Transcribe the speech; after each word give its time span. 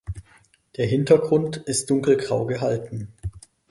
Der 0.77 0.87
Hintergrund 0.87 1.57
ist 1.57 1.91
dunkelgrau 1.91 2.47
gehalten. 2.47 3.13